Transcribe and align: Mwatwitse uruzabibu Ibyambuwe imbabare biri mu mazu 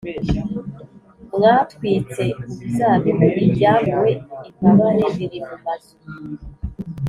Mwatwitse 1.35 2.23
uruzabibu 2.39 3.25
Ibyambuwe 3.45 4.11
imbabare 4.47 5.05
biri 5.15 5.39
mu 5.47 5.55
mazu 5.63 5.95